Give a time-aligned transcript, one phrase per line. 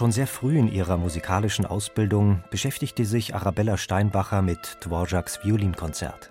[0.00, 6.30] Schon sehr früh in ihrer musikalischen Ausbildung beschäftigte sich Arabella Steinbacher mit Dvořáks Violinkonzert.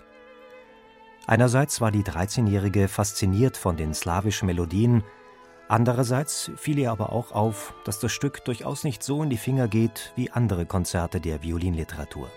[1.28, 5.04] Einerseits war die 13-Jährige fasziniert von den slawischen Melodien,
[5.68, 9.68] andererseits fiel ihr aber auch auf, dass das Stück durchaus nicht so in die Finger
[9.68, 12.28] geht wie andere Konzerte der Violinliteratur.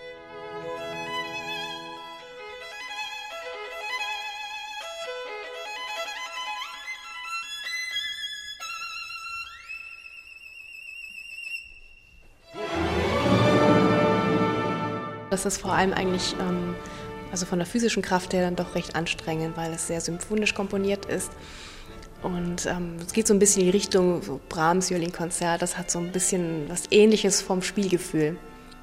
[15.34, 16.76] Das ist vor allem eigentlich ähm,
[17.32, 21.06] also von der physischen Kraft her dann doch recht anstrengend, weil es sehr symphonisch komponiert
[21.06, 21.32] ist.
[22.22, 25.62] Und ähm, es geht so ein bisschen in die Richtung so Brahms Violinkonzert.
[25.62, 28.38] Das hat so ein bisschen was Ähnliches vom Spielgefühl.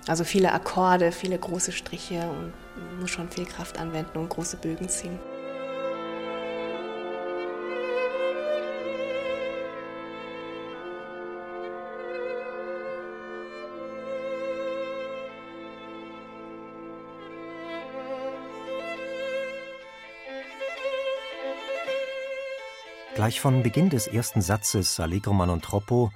[0.08, 2.52] Also viele Akkorde, viele große Striche und
[3.00, 5.18] muss schon viel Kraft anwenden und große Bögen ziehen.
[23.14, 26.12] Gleich von Beginn des ersten Satzes Allegro man troppo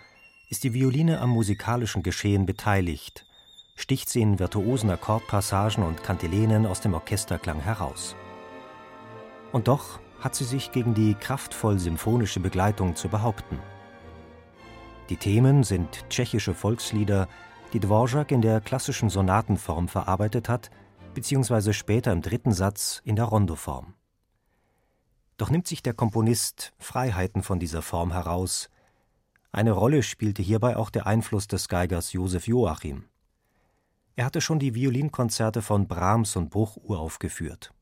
[0.49, 3.27] ist die Violine am musikalischen Geschehen beteiligt,
[3.75, 8.15] sticht sie in virtuosen Akkordpassagen und Kantilenen aus dem Orchesterklang heraus.
[9.51, 13.59] Und doch hat sie sich gegen die kraftvoll symphonische Begleitung zu behaupten.
[15.09, 17.29] Die Themen sind tschechische Volkslieder,
[17.73, 20.71] die Dvorak in der klassischen Sonatenform verarbeitet hat,
[21.13, 23.95] beziehungsweise später im dritten Satz in der Rondoform.
[25.37, 28.71] Doch nimmt sich der Komponist Freiheiten von dieser Form heraus.
[29.51, 33.05] Eine Rolle spielte hierbei auch der Einfluss des Geigers Josef Joachim.
[34.17, 37.73] Er hatte schon die Violinkonzerte von Brahms und Bruch uraufgeführt.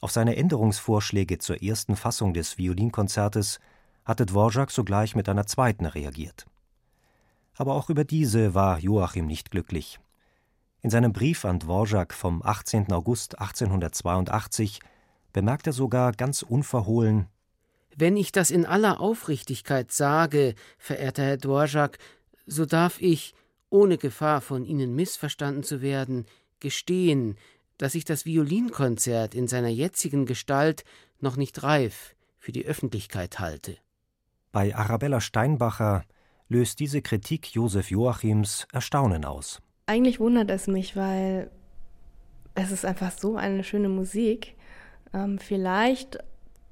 [0.00, 3.58] Auf seine Änderungsvorschläge zur ersten Fassung des Violinkonzertes
[4.04, 6.46] hatte Dvorak sogleich mit einer zweiten reagiert.
[7.56, 9.98] Aber auch über diese war Joachim nicht glücklich.
[10.80, 12.92] In seinem Brief an Dvorak vom 18.
[12.92, 14.80] August 1882
[15.32, 17.28] bemerkt er sogar ganz unverhohlen
[17.96, 21.98] Wenn ich das in aller Aufrichtigkeit sage, verehrter Herr Dvorak,
[22.46, 23.34] so darf ich,
[23.70, 26.26] ohne Gefahr von Ihnen missverstanden zu werden,
[26.60, 27.36] gestehen,
[27.76, 30.84] dass ich das Violinkonzert in seiner jetzigen Gestalt
[31.20, 33.76] noch nicht reif für die Öffentlichkeit halte.
[34.52, 36.04] Bei Arabella Steinbacher
[36.48, 39.60] löst diese Kritik Josef Joachims Erstaunen aus.
[39.86, 41.50] Eigentlich wundert es mich, weil
[42.54, 44.56] es ist einfach so eine schöne Musik.
[45.14, 46.18] Ähm, vielleicht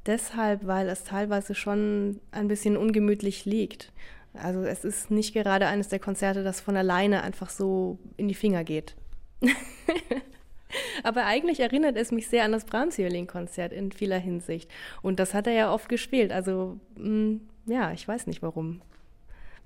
[0.06, 3.92] deshalb, weil es teilweise schon ein bisschen ungemütlich liegt.
[4.34, 8.34] Also es ist nicht gerade eines der Konzerte, das von alleine einfach so in die
[8.34, 8.94] Finger geht.
[11.02, 14.70] Aber eigentlich erinnert es mich sehr an das Brahms-Violin-Konzert in vieler Hinsicht.
[15.02, 16.32] Und das hat er ja oft gespielt.
[16.32, 18.82] Also mh, mm, ja, ich weiß nicht warum.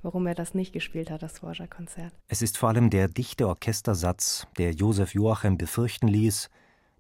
[0.03, 2.15] Warum er das nicht gespielt hat, das Dvorak-Konzert.
[2.29, 6.49] Es ist vor allem der dichte Orchestersatz, der Josef Joachim befürchten ließ,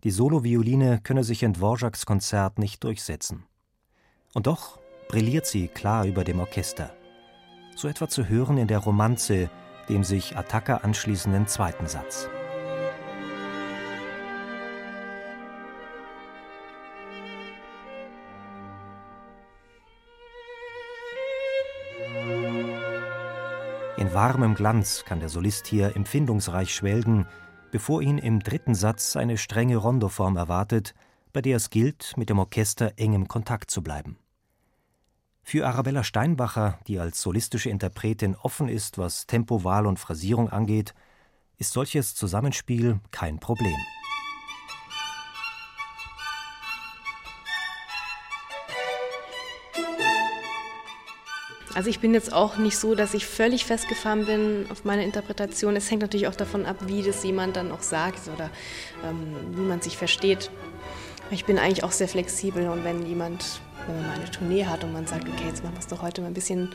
[0.05, 3.44] die Solovioline könne sich in Dvořáks Konzert nicht durchsetzen.
[4.33, 4.78] Und doch
[5.09, 6.94] brilliert sie klar über dem Orchester.
[7.77, 9.50] So etwa zu hören in der Romanze,
[9.88, 12.28] dem sich Attacca anschließenden zweiten Satz.
[23.97, 27.27] In warmem Glanz kann der Solist hier empfindungsreich schwelgen,
[27.70, 30.94] bevor ihn im dritten Satz eine strenge Rondoform erwartet,
[31.32, 34.19] bei der es gilt, mit dem Orchester eng im Kontakt zu bleiben.
[35.42, 40.94] Für Arabella Steinbacher, die als solistische Interpretin offen ist, was Tempowahl und Phrasierung angeht,
[41.58, 43.76] ist solches Zusammenspiel kein Problem.
[51.81, 55.77] Also ich bin jetzt auch nicht so, dass ich völlig festgefahren bin auf meine Interpretation.
[55.77, 58.50] Es hängt natürlich auch davon ab, wie das jemand dann auch sagt oder
[59.03, 60.50] ähm, wie man sich versteht.
[61.31, 64.85] Ich bin eigentlich auch sehr flexibel und wenn jemand, wenn man mal eine Tournee hat
[64.85, 66.69] und man sagt, okay, jetzt machen wir es doch heute mal ein bisschen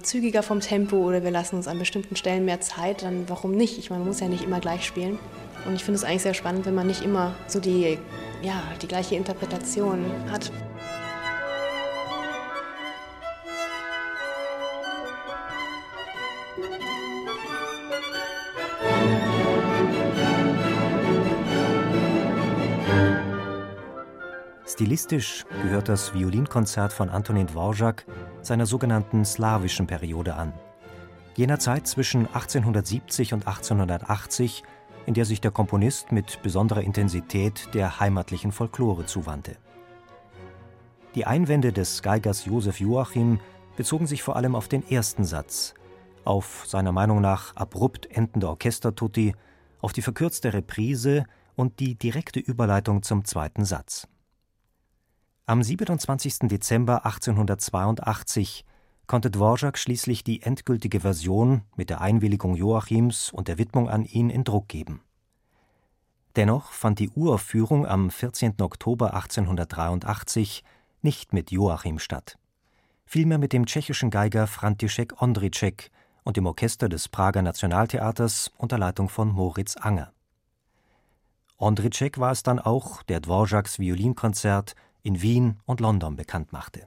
[0.00, 3.78] zügiger vom Tempo oder wir lassen uns an bestimmten Stellen mehr Zeit, dann warum nicht?
[3.78, 5.18] Ich meine, man muss ja nicht immer gleich spielen.
[5.66, 7.98] Und ich finde es eigentlich sehr spannend, wenn man nicht immer so die,
[8.40, 10.50] ja, die gleiche Interpretation hat.
[24.80, 28.06] Stilistisch gehört das Violinkonzert von Antonin Dvorak
[28.40, 30.54] seiner sogenannten slawischen Periode an,
[31.36, 34.62] jener Zeit zwischen 1870 und 1880,
[35.04, 39.56] in der sich der Komponist mit besonderer Intensität der heimatlichen Folklore zuwandte.
[41.14, 43.38] Die Einwände des Geigers Josef Joachim
[43.76, 45.74] bezogen sich vor allem auf den ersten Satz,
[46.24, 49.34] auf seiner Meinung nach abrupt endende Orchestertutti,
[49.80, 51.24] auf die verkürzte Reprise
[51.56, 54.06] und die direkte Überleitung zum zweiten Satz.
[55.46, 56.48] Am 27.
[56.48, 58.64] Dezember 1882
[59.06, 64.30] konnte Dvorak schließlich die endgültige Version mit der Einwilligung Joachims und der Widmung an ihn
[64.30, 65.02] in Druck geben.
[66.36, 68.54] Dennoch fand die Uraufführung am 14.
[68.60, 70.62] Oktober 1883
[71.02, 72.38] nicht mit Joachim statt,
[73.04, 75.90] vielmehr mit dem tschechischen Geiger František Ondřiček
[76.30, 80.12] und dem Orchester des Prager Nationaltheaters unter Leitung von Moritz Anger.
[81.58, 86.86] Ondřiček war es dann auch, der Dvoraks Violinkonzert in Wien und London bekannt machte.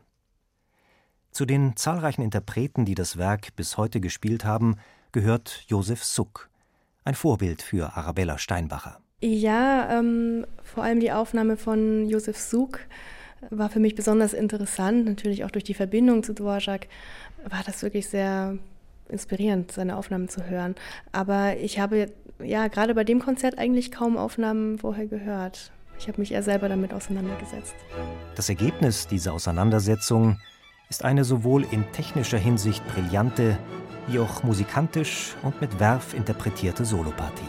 [1.31, 4.77] Zu den zahlreichen Interpreten, die das Werk bis heute gespielt haben,
[5.11, 6.49] gehört Josef Suck,
[7.03, 9.01] ein Vorbild für Arabella Steinbacher.
[9.19, 12.79] Ja, ähm, vor allem die Aufnahme von Josef Suck
[13.49, 16.87] war für mich besonders interessant, natürlich auch durch die Verbindung zu Dvorak
[17.45, 18.57] war das wirklich sehr
[19.13, 20.75] inspirierend, seine Aufnahmen zu hören.
[21.11, 22.11] Aber ich habe
[22.43, 25.71] ja gerade bei dem Konzert eigentlich kaum Aufnahmen vorher gehört.
[25.99, 27.75] Ich habe mich eher selber damit auseinandergesetzt.
[28.35, 30.39] Das Ergebnis dieser Auseinandersetzung
[30.89, 33.57] ist eine sowohl in technischer Hinsicht brillante,
[34.07, 37.47] wie auch musikantisch und mit Werf interpretierte Solopartie.